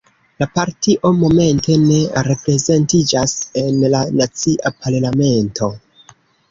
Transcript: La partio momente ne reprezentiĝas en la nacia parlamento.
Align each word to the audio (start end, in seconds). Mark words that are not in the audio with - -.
La 0.43 0.45
partio 0.53 1.11
momente 1.17 1.75
ne 1.83 1.99
reprezentiĝas 2.29 3.37
en 3.65 3.79
la 3.97 4.05
nacia 4.23 4.77
parlamento. 4.83 5.75